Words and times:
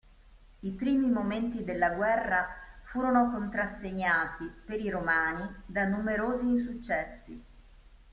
I 0.63 0.71
primi 0.71 1.11
momenti 1.11 1.63
della 1.63 1.91
guerra 1.91 2.47
furono 2.85 3.29
contrassegnati, 3.29 4.51
per 4.65 4.79
i 4.79 4.89
romani, 4.89 5.47
da 5.67 5.87
numerosi 5.87 6.47
insuccessi. 6.49 7.43